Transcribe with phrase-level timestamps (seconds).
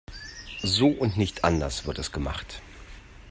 [0.63, 2.63] So und nicht anders wird es gemacht.